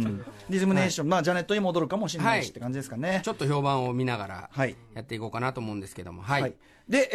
[0.51, 3.21] リズムネーション、まあジャネットに戻るかもしれないし、はいって感じですかね。
[3.25, 4.77] ちょっと評判を見ながら、はい。
[4.95, 6.51] やっていこうかなと思うんですけども、は、はい。
[6.51, 6.55] い。
[6.89, 7.09] で、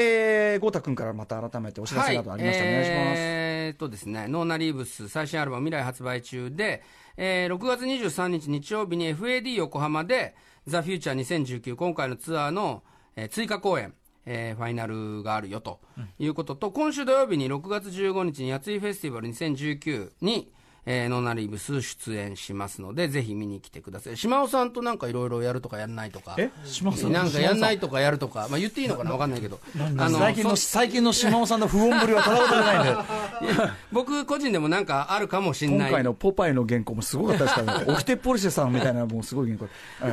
[0.53, 3.37] えー、ゴータ君からまた改めてお知らせなどありましたら、お願いします。
[3.67, 6.83] えーっとですね、ノーナリーブス最新アルバム未来発売中で、
[7.17, 12.83] えー6月23日日曜日に FAD 横浜で、ザ・フューチャー2019今回のツアーの、
[13.15, 13.93] えー追加公演、
[14.29, 15.79] えーファイナルがあるよと
[16.19, 20.51] いうことと、今週土曜日に6月15日にやついフェスティバル2019に、
[20.89, 24.15] えーノーナリーブス出演しますので、ぜひ見に来てください。
[24.15, 26.35] 島尾さんとなんかいろいろやるとかやんないとか。
[26.37, 26.49] え？
[26.63, 27.11] 島尾さん？
[27.11, 29.11] なんかやんないとかやるとか、まあ言っていいのかな？
[29.11, 29.59] わかんないけど。
[29.97, 35.89] あ最近の、そ最近の島尾さんの不穏ぶりはただことないんで、 僕個人でもなんかあるかもしれない。
[35.89, 39.67] 今回のポパイの原稿もすごかったですからね、オキテポルシェさんみたいな、もうすごい原稿。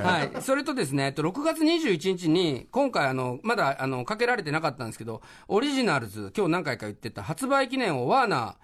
[0.09, 0.43] は いはい。
[0.43, 8.55] それとですね、えっと、6月21日に、今回、あの、まだ、あの、かけられてなかったんですけど、オリジナルズ、今日何回か言ってた、発売記念をワーナー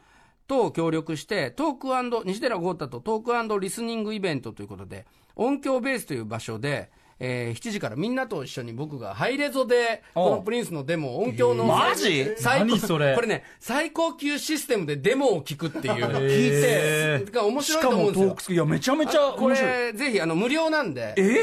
[0.51, 1.89] と協力して、トーク
[2.25, 12.35] 西寺豪太とトークリスニングイベントということで、音響ベースという場所で、えー7時からみんなと一緒に僕がハイレゾで、このプリンスのデモを音響の、マジ？
[12.39, 13.15] 最高何それ？
[13.15, 16.05] これね、最高級システムでデモを聞くっていう。
[16.05, 18.43] 聞いて、面し白いと思うんですよーク。
[18.43, 19.49] スクいや、めちゃめちゃこ。
[19.49, 21.37] れ、ぜひ、あの、無料なんで、え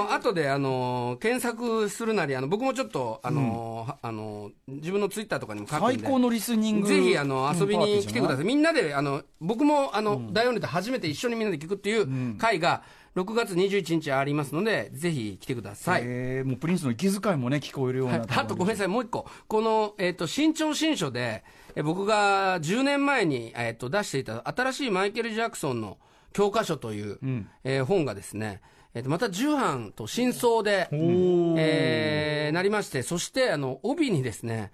[0.00, 6.02] あの、後で、あの、検索するなり、あの、僕もちょっと、あの、はあの、自分のツイッターとかにも書くんで。
[6.02, 6.88] 最高のリスニング。
[6.88, 8.44] ぜひ、あの、遊びに来てください。
[8.44, 8.46] い。
[8.46, 12.82] みんなで、あの、僕も、あの、大音量で初めて一緒にみんなで聞くっていう会が、
[13.16, 16.02] 6月21日ありますので、ぜひ来てください。
[16.04, 18.18] えーもうプリンスの息遣いもね、聞こえるような。
[18.18, 19.26] はい、あとごめんなさい、もう一個。
[19.46, 21.44] この、えっ、と、新潮新書で、
[21.76, 25.98] え僕が10年前に、えっ、と、出していた新しいマイケル・ジャクソンの
[26.32, 27.18] 教科書という、
[27.62, 28.60] えー本がですね、
[28.94, 34.72] えっ、と、また重版と真相で、えーなりまして、そして、あの、帯にですね、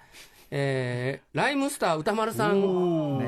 [0.50, 3.20] えーライムスター歌丸さんと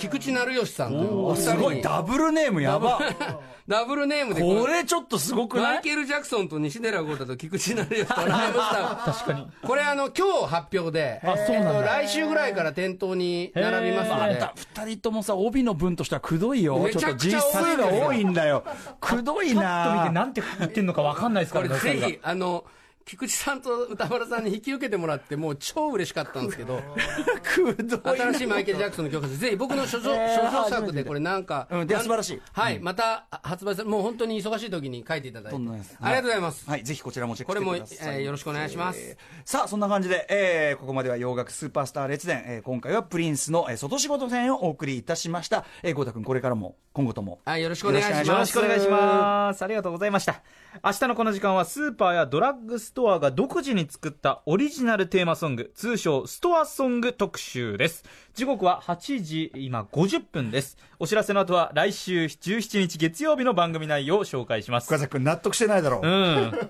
[0.00, 2.98] 菊池成吉さんというすごい、ダブルネームやば。
[3.68, 5.74] ダブルネームでこれちょっとすごくない？
[5.74, 9.46] マイケル・ジャクソンと西寺豪太と菊池成吉とライムスター確かに。
[9.62, 16.78] これあの今日発表で、あそうなんだえっと来週ぐらいから店頭に並びますので二人ともさ、帯の分としてはくどいよ。
[16.78, 18.64] めちょっとちゃくちゃ実数が多いんだよ。
[19.00, 21.78] くどいパッと見てななんて言ってんのか分かんないですかこらね。
[21.78, 22.64] それがれぜひ、あの、
[23.10, 26.80] 菊池さんと歌丸さんに引き受けてもらって、もう超嬉しかったんですけど、
[28.16, 29.38] 新しいマイケル・ジャクソンの曲です。
[29.40, 36.70] ぜひ僕の所蔵えー所蔵作でこれ なんか、うんで素晴らしいはい、また発売する、もう本当に忙しい時に書いていただいて、とんでもないですありがとうございます。
[36.70, 38.20] はい、ぜひこちらもチェッこれも、クしてくえださい。
[38.20, 39.00] ーよろしくお願いします。
[39.00, 45.64] えーさあ、そんな感じで、えーここまでは洋楽スーパースター列伝、えー今回はプリンスの、えー外仕事編をお送りいたしました。
[45.82, 47.40] えー、ゴータ君、これからも、今後とも。
[47.44, 48.28] はい、よろしくお願いします。
[48.28, 49.62] よろしくお願いします。
[49.64, 50.42] ありがとうございました。
[50.84, 58.04] 明日のこの時間はスーパーやドラッグストトアが独自に作ったオリジナルテーマソング、通称ストアソング特集です。
[58.34, 60.76] 時刻は8時、今50分です。
[60.98, 64.86] お知らせの後は来週17日月曜日の番組内容を紹介します。
[64.88, 66.06] 深崎君納得してないだろう。
[66.06, 66.12] うん。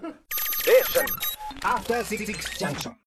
[1.62, 2.92] After Six Junction.